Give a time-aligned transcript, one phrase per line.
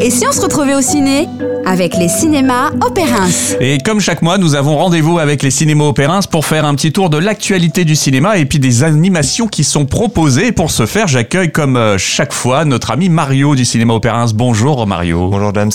[0.00, 1.28] Et si on se retrouvait au ciné
[1.66, 3.28] Avec les cinémas Opérins.
[3.60, 6.92] Et comme chaque mois, nous avons rendez-vous avec les cinémas Opérins pour faire un petit
[6.92, 10.48] tour de l'actualité du cinéma et puis des animations qui sont proposées.
[10.48, 14.26] Et pour ce faire, j'accueille comme euh, chaque fois notre ami Mario du cinéma Opérins.
[14.32, 15.28] Bonjour Mario.
[15.28, 15.72] Bonjour James.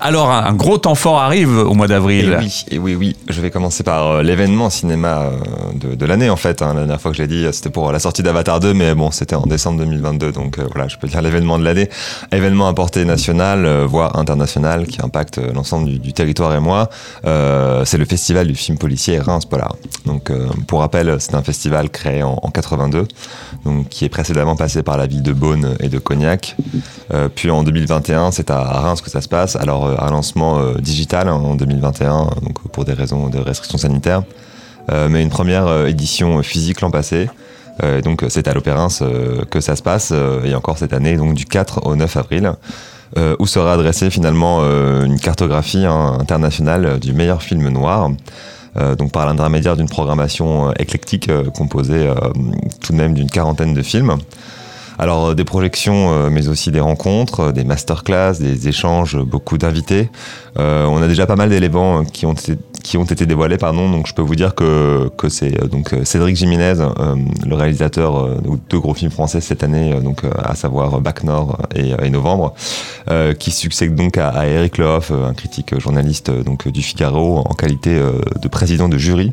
[0.00, 2.38] Alors, un gros temps fort arrive au mois d'avril.
[2.40, 3.16] Et oui, et oui, oui.
[3.28, 5.30] Je vais commencer par euh, l'événement cinéma euh,
[5.74, 6.62] de, de l'année en fait.
[6.62, 6.68] Hein.
[6.68, 9.10] La dernière fois que je l'ai dit, c'était pour la sortie d'Avatar 2, mais bon,
[9.10, 10.32] c'était en décembre 2022.
[10.32, 11.90] Donc voilà, je peux dire l'événement de l'année.
[12.32, 16.88] Événement à portée nationale euh, voire international, qui impacte euh, l'ensemble du, territoire et moi,
[17.24, 19.76] euh, c'est le festival du film policier Reims Polar.
[20.06, 20.32] Donc,
[20.66, 23.06] pour rappel, c'est un festival créé en, 82,
[23.64, 26.56] donc qui est précédemment passé par la ville de Beaune et de Cognac.
[27.34, 29.56] puis en 2021, c'est à Reims que ça se passe.
[29.56, 34.22] Alors, un lancement digital hein, en 2021, donc pour des raisons de restrictions sanitaires,
[34.88, 37.28] mais une première édition physique l'an passé.
[38.02, 38.88] donc c'est à l'Opéra
[39.50, 40.12] que ça se passe,
[40.44, 42.52] et encore cette année, donc du 4 au 9 avril.
[43.18, 48.10] Euh, où sera adressée finalement euh, une cartographie hein, internationale du meilleur film noir.
[48.76, 52.08] Euh, donc par l'intermédiaire d'une programmation éclectique composée
[52.80, 54.16] tout de même d'une quarantaine de films.
[54.96, 60.10] Alors des projections, mais aussi des rencontres, des masterclass, des échanges, beaucoup d'invités.
[60.56, 62.58] on a déjà pas mal d'éléments qui ont été
[62.90, 63.88] qui ont été dévoilés, pardon.
[63.88, 67.14] Donc je peux vous dire que, que c'est euh, donc euh, Cédric Jiménez, euh,
[67.46, 72.10] le réalisateur de deux gros films français cette année, donc à savoir Bac Nord et,
[72.10, 72.54] Novembre,
[73.38, 78.00] qui succède donc à, Eric Lehoff, un critique journaliste donc du Figaro en qualité
[78.40, 79.32] de président de jury,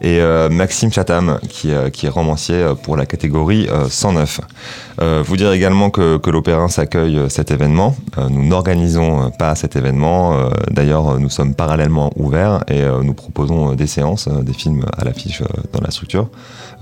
[0.00, 4.40] et Maxime Chatham, qui, qui, est romancier pour la catégorie 109.
[5.24, 7.96] vous dire également que, que l'Opérin s'accueille cet événement.
[8.30, 10.50] nous n'organisons pas cet événement.
[10.70, 15.04] D'ailleurs, nous sommes parallèlement ouverts et nous proposons euh, des séances, euh, des films à
[15.04, 16.28] l'affiche dans la structure.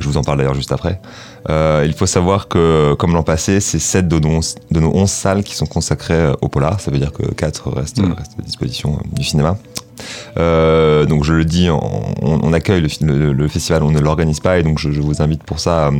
[0.00, 1.00] Je vous en parle d'ailleurs juste après.
[1.48, 5.44] il faut savoir que, comme l'an passé, c'est 7 de nos, de nos 11 salles
[5.44, 6.80] qui sont consacrées au polar.
[6.80, 8.12] Ça veut dire que 4 restent, mm.
[8.12, 9.58] restent à disposition du cinéma.
[10.38, 14.78] Euh, donc je le dis, on, accueille le, festival, on ne l'organise pas et donc
[14.78, 15.90] je, vous invite pour ça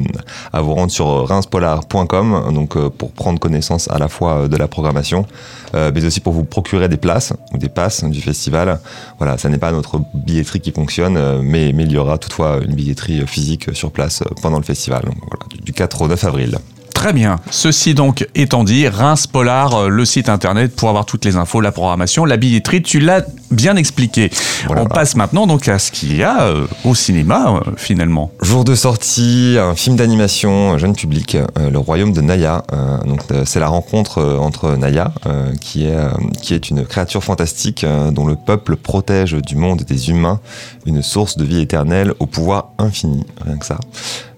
[0.53, 4.69] à, vous rendre sur reinspolar.com donc euh, pour prendre connaissance à la fois de la
[4.69, 5.27] programmation,
[5.75, 8.81] euh, mais aussi pour vous procurer des places ou des passes du festival.
[9.19, 12.75] Voilà, ça n'est pas notre billetterie qui fonctionne, mais, mais il y aura toutefois une
[12.75, 16.59] billetterie physique sur place pendant le festival, donc voilà, du 4 au 9 avril.
[17.03, 17.41] Très bien.
[17.51, 21.61] Ceci donc étant dit, Reims Polar, euh, le site internet pour avoir toutes les infos,
[21.61, 24.31] la programmation, la billetterie, tu l'as bien expliqué.
[24.69, 28.31] On passe maintenant donc à ce qu'il y a euh, au cinéma euh, finalement.
[28.41, 32.63] Jour de sortie, un film d'animation jeune public, Le Royaume de Naya.
[33.05, 35.13] donc c'est la rencontre entre Naya,
[35.61, 35.99] qui est
[36.41, 40.41] qui est une créature fantastique dont le peuple protège du monde des humains
[40.87, 43.79] une source de vie éternelle au pouvoir infini, rien que ça.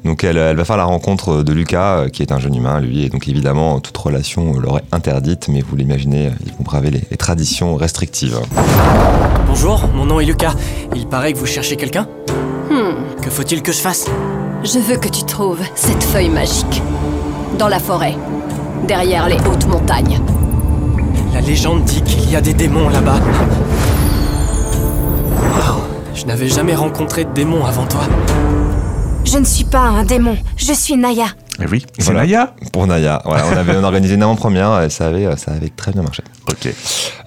[0.05, 3.04] Donc elle, va faire la rencontre de Lucas, euh, qui est un jeune humain, lui,
[3.04, 7.76] et donc évidemment toute relation l'aurait interdite, mais vous l'imaginez, ils vont braver les, traditions
[7.76, 8.38] restrictives.
[9.47, 10.54] Bonjour, mon nom est Lucas.
[10.94, 12.06] Il paraît que vous cherchez quelqu'un
[12.70, 13.20] hmm.
[13.22, 14.06] Que faut-il que je fasse?
[14.62, 16.82] Je veux que tu trouves cette feuille magique.
[17.59, 18.16] Dans la forêt,
[18.86, 20.21] derrière les hautes montagnes.
[21.32, 23.21] La légende dit qu'il y a des démons là-bas.
[26.15, 28.03] Je n'avais jamais rencontré de démons avant toi.
[29.25, 31.26] Je ne suis pas un démon, je suis Naya.
[31.60, 33.22] Eh oui, c'est Naya Pour Naya.
[33.25, 36.25] Voilà, on avait organisé une avant-première et ça avait, ça avait très bien marché.
[36.50, 36.69] Ok.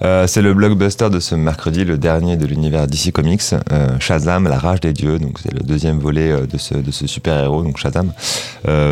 [0.02, 4.46] Euh, c'est le blockbuster de ce mercredi, le dernier de l'univers DC Comics, euh, Shazam,
[4.46, 5.18] la rage des dieux.
[5.18, 8.12] Donc c'est le deuxième volet euh, de ce, de ce super-héros, donc Shazam.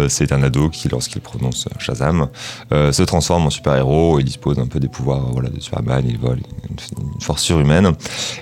[0.09, 2.29] c'est un ado qui, lorsqu'il prononce Shazam,
[2.71, 6.39] se transforme en super-héros et dispose un peu des pouvoirs voilà, de Superman, il vole
[6.71, 6.77] une,
[7.21, 7.93] force surhumaine.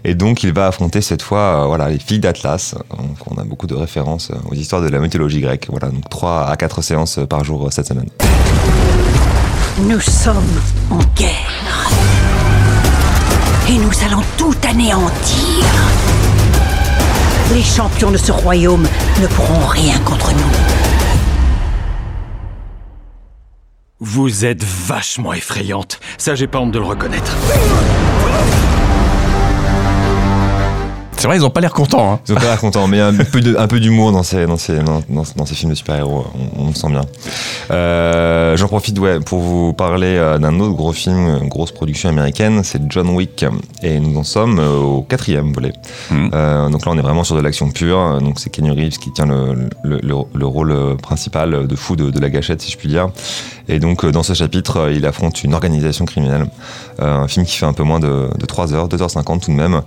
[0.04, 2.74] Et donc il va affronter cette fois voilà, les filles d'Atlas.
[2.90, 5.66] Donc on a beaucoup de références aux histoires de la mythologie grecque.
[5.70, 8.08] Voilà, donc 3 à 4 séances par jour cette semaine.
[9.80, 10.60] Nous sommes
[10.90, 11.88] en guerre.
[13.68, 15.64] Et nous allons tout anéantir.
[17.52, 18.86] Les champions de ce royaume
[19.20, 20.52] ne pourront rien contre nous.
[23.98, 25.98] Vous êtes vachement effrayante.
[26.16, 27.36] Ça, j'ai pas honte de le reconnaître.
[31.24, 32.12] C'est vrai, ils ont pas l'air contents.
[32.12, 32.20] Hein.
[32.28, 34.58] Ils ont pas l'air contents, mais un peu, de, un peu d'humour dans ces, dans,
[34.58, 36.26] ces, dans, dans, ces films de super-héros,
[36.58, 37.00] on, on, sent bien.
[37.70, 42.10] Euh, J'en profite ouais, pour vous parler euh, d'un autre gros film, une grosse production
[42.10, 43.42] américaine, c'est John Wick,
[43.82, 45.72] et nous en sommes euh, au quatrième volet.
[46.10, 46.28] Mmh.
[46.34, 49.10] Euh, donc là, on est vraiment sur de l'action pure, donc c'est Kenny Reeves qui
[49.10, 52.90] tient le, le, le, rôle principal de fou de, de, la gâchette, si je puis
[52.90, 53.08] dire.
[53.66, 56.48] Et donc, dans ce chapitre, il affronte une organisation criminelle.
[56.98, 59.80] un film qui fait un peu moins de, de 3 heures, 2h50 tout de même,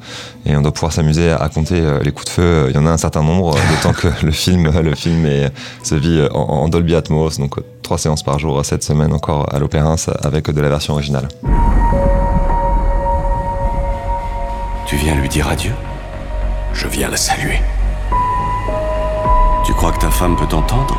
[0.48, 2.79] et on doit pouvoir s'amuser commencer à compter euh, les coups de feu, il y
[2.79, 5.51] en a un certain nombre, euh, d'autant que le film, le film est,
[5.83, 9.53] se vit en, en Dolby Atmos, donc euh, trois séances par jour cette semaine encore
[9.53, 11.27] à l'Opéra avec de la version originale.
[14.85, 15.74] Tu viens lui dire adieu?
[16.74, 17.59] Je viens la saluer.
[19.65, 20.97] Tu crois que ta femme peut t'entendre?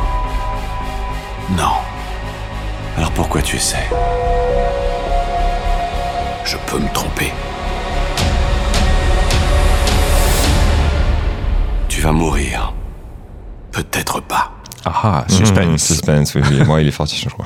[1.57, 1.73] Non,
[2.97, 3.89] Alors pourquoi tu essaies?
[6.45, 7.31] Je peux me tromper.
[11.99, 12.73] Tu vas mourir.
[13.73, 14.53] Peut-être pas.
[14.85, 15.83] Ah, Mmh, suspense.
[15.83, 16.63] suspense, oui, oui.
[16.63, 17.45] Moi, il est fortiche, je crois.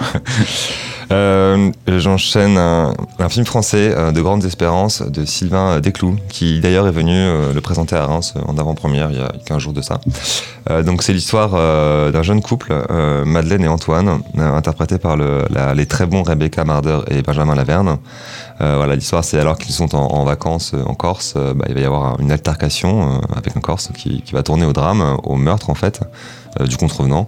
[1.11, 2.93] Euh, J'enchaîne un,
[3.29, 7.61] film français euh, de grandes espérances de Sylvain Desclous, qui d'ailleurs est venu euh, le
[7.61, 9.99] présenter à Reims en avant-première il y a 15 jours de ça.
[10.85, 11.51] Donc c'est l'histoire
[12.11, 12.73] d'un jeune couple,
[13.25, 17.97] Madeleine et Antoine, interprétés par les très bons Rebecca Marder et Benjamin Laverne.
[18.59, 22.17] Voilà, l'histoire c'est alors qu'ils sont en, vacances en Corse, bah, il va y avoir
[22.21, 25.99] une altercation avec un Corse qui, va tourner au drame, au meurtre en fait,
[26.61, 27.27] du contrevenant.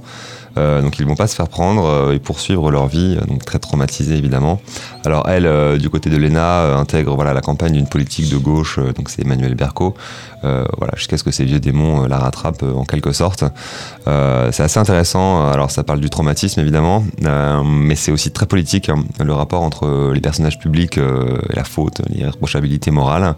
[0.58, 3.44] Euh, donc ils vont pas se faire prendre euh, et poursuivre leur vie, euh, donc
[3.44, 4.62] très traumatisés évidemment.
[5.06, 9.10] Alors elle, du côté de l'ENA, intègre voilà la campagne d'une politique de gauche, donc
[9.10, 9.96] c'est Emmanuel Berco,
[10.42, 13.44] voilà jusqu'à ce que ces vieux démons la rattrapent en quelque sorte.
[14.06, 15.48] C'est assez intéressant.
[15.48, 17.04] Alors ça parle du traumatisme évidemment,
[17.64, 22.02] mais c'est aussi très politique hein, le rapport entre les personnages publics et la faute,
[22.92, 23.36] morales.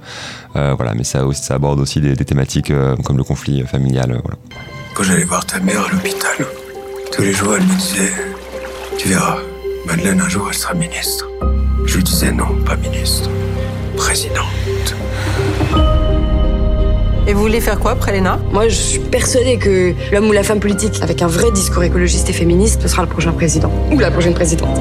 [0.55, 2.71] Euh, voilà, mais ça, aborde aussi des, thématiques
[3.03, 4.21] comme le conflit familial.
[4.93, 6.45] Quand j'allais voir ta mère à l'hôpital,
[7.11, 8.11] tous les jours elle me disait
[8.97, 9.37] Tu verras,
[9.85, 11.27] Madeleine un jour elle sera ministre.
[11.85, 13.29] Je lui disais non, pas ministre,
[13.95, 14.45] présidente.
[17.27, 20.43] Et vous voulez faire quoi après l'ENA Moi, je suis persuadée que l'homme ou la
[20.43, 23.69] femme politique avec un vrai discours écologiste et féministe, ce sera le prochain président.
[23.91, 24.79] Ou la prochaine présidente.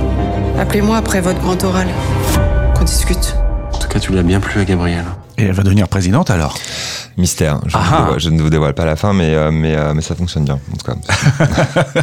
[0.56, 1.88] Appelez-moi après votre grand oral.
[2.76, 3.34] Qu'on discute.
[3.72, 5.04] En tout cas, tu l'as bien plu à Gabriel.
[5.38, 6.56] Et elle va devenir présidente alors?
[7.16, 7.60] Mystère.
[7.66, 9.74] Je, Ah ne vous dévoile- je ne vous dévoile pas la fin, mais, euh, mais,
[9.74, 12.02] euh, mais ça fonctionne bien, en tout cas.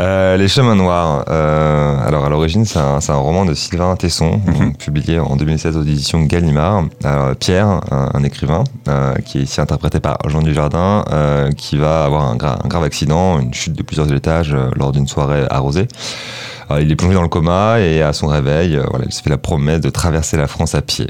[0.00, 1.24] Euh, les chemins noirs.
[1.28, 6.22] alors, à l'origine, c'est un, roman de Sylvain Tesson, donc, publié en 2016 aux éditions
[6.22, 6.84] Gallimard.
[7.04, 8.64] Alors, Pierre, un, un écrivain,
[9.24, 11.04] qui est ici interprété par Jean Dujardin,
[11.56, 15.06] qui va avoir un, gra- un grave accident, une chute de plusieurs étages lors d'une
[15.08, 15.88] soirée arrosée.
[16.68, 19.30] Alors, il est plongé dans le coma et à son réveil, euh, il se fait
[19.30, 21.06] la promesse de traverser la France à pied.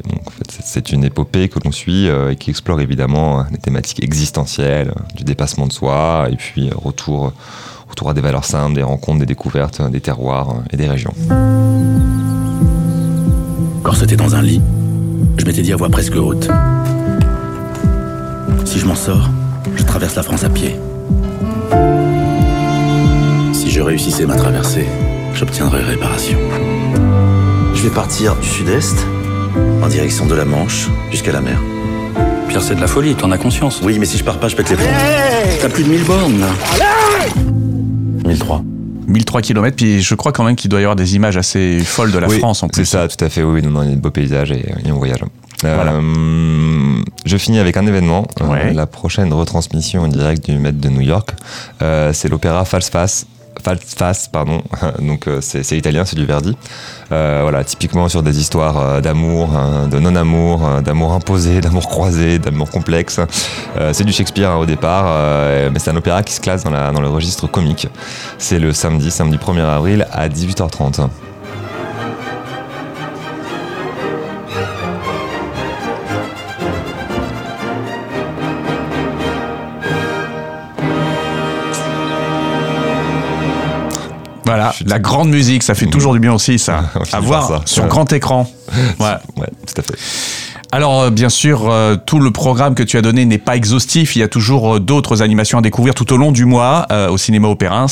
[0.49, 4.89] C'est- une épopée que l'on suit euh, et qui explore évidemment euh, des thématiques existentielles,
[4.91, 7.33] euh, du dépassement de soi et puis euh, retour,
[8.07, 11.15] à des valeurs simples, des rencontres, des découvertes, euh, des terroirs euh, et des régions.
[13.83, 14.61] Corseté dans un lit,
[15.39, 16.49] je m'étais dit à voix presque haute.
[18.67, 19.31] Si je m'en sors,
[19.75, 20.77] je traverse la France à pied.
[23.55, 24.87] Si je réussissais ma traversée,
[25.37, 26.39] j'obtiendrais réparation.
[27.75, 28.97] Je vais partir du sud-est,
[29.83, 31.61] en direction de la Manche, jusqu'à la mer.
[32.49, 33.81] Pierre, c'est de la folie, t'en as conscience.
[33.83, 34.87] Oui, mais si je pars pas, je pète les plombs.
[35.61, 36.47] T'as plus de 1000 bornes, là.
[38.25, 38.63] 1003.
[39.09, 42.13] 1003 km, puis je crois quand même qu'il doit y avoir des images assez folles
[42.13, 42.85] de la Oui, France en plus.
[42.85, 44.97] C'est ça, tout à fait, oui, il y a de beaux paysages et, et on
[44.97, 45.21] voyage.
[45.65, 50.89] Euh, je finis avec un événement, euh, la prochaine retransmission en direct du Met de
[50.89, 51.35] New York.
[51.83, 53.27] Euh, c'est l'opéra False Face.
[53.63, 54.63] False Face, pardon.
[55.01, 56.57] Donc euh, c'est italien, c'est du Verdi.
[57.13, 62.39] Euh, voilà, typiquement sur des histoires euh, d'amour, hein, de non-amour, d'amour imposé, d'amour croisé,
[62.39, 63.21] d'amour complexe.
[63.93, 65.13] C'est du Shakespeare hein, au départ,
[65.71, 67.89] mais c'est un opéra qui se classe dans, dans le registre comique.
[68.39, 71.09] C'est le samedi, samedi 1er avril à 18h30.
[84.73, 86.85] Voilà, la grande musique, ça fait toujours du bien aussi, ça.
[87.13, 88.51] À voir sur grand écran.
[88.99, 89.07] Ouais.
[89.37, 89.95] Ouais, tout à fait.
[90.77, 94.15] Alors, euh, bien sûr, euh, tout le programme que tu as donné n'est pas exhaustif.
[94.15, 97.09] Il y a toujours euh, d'autres animations à découvrir tout au long du mois euh,
[97.09, 97.87] au cinéma Opérins.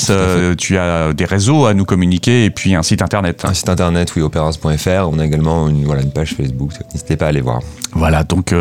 [0.58, 3.46] Tu as des réseaux à nous communiquer et puis un site internet.
[3.46, 5.08] Un site internet, oui, opérance.fr.
[5.10, 6.72] On a également une, voilà, une page Facebook.
[6.92, 7.60] N'hésitez pas à aller voir.
[7.94, 8.52] Voilà, donc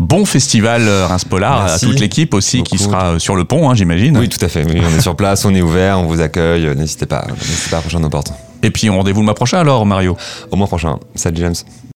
[0.00, 4.16] bon festival Reims Polar à toute l'équipe aussi qui sera sur le pont, hein, j'imagine.
[4.18, 4.64] Oui, tout à fait.
[4.64, 6.74] Oui, on est sur place, on est ouvert, on vous accueille.
[6.74, 8.32] N'hésitez pas, n'hésitez pas à franchir nos portes.
[8.64, 10.16] Et puis rendez-vous le mois prochain alors, Mario.
[10.50, 10.98] Au mois prochain.
[11.14, 11.54] Salut James.